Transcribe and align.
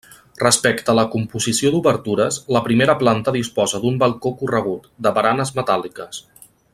Respecte 0.43 0.93
a 0.93 0.97
la 0.99 1.03
composició 1.15 1.71
d'obertures, 1.75 2.39
la 2.57 2.63
primera 2.69 2.97
planta 3.03 3.35
disposa 3.37 3.83
d'un 3.87 4.03
balcó 4.07 4.33
corregut, 4.43 4.93
de 5.09 5.13
baranes 5.19 5.57
metàl·liques. 5.61 6.25